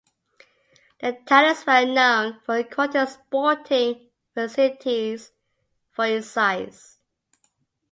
[1.01, 5.31] The town is well known for quality sporting facilities
[5.91, 6.97] for its size.